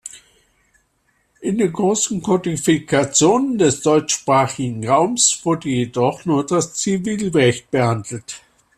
In 1.41 1.59
den 1.59 1.71
großen 1.71 2.23
Kodifikationen 2.23 3.59
des 3.59 3.81
deutschsprachigen 3.83 4.87
Raums 4.87 5.39
wurde 5.43 5.69
jedoch 5.69 6.25
nur 6.25 6.43
das 6.43 6.73
Zivilrecht 6.73 7.69
behandelt. 7.69 8.41